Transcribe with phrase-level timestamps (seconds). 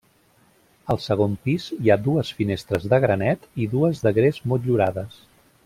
[0.93, 5.25] Al segon pis hi ha dues finestres de granet i dues de gres motllurades.